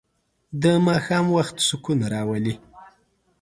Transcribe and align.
د 0.61 0.63
ماښام 0.87 1.25
وخت 1.37 1.55
سکون 1.67 1.99
راولي. 2.13 2.55